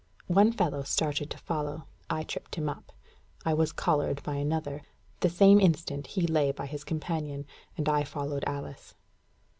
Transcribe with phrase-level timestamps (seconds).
[0.33, 1.85] One fellow started to follow.
[2.09, 2.91] I tripped him up.
[3.45, 4.81] I was collared by another.
[5.19, 7.45] The same instant he lay by his companion,
[7.77, 8.95] and I followed Alice.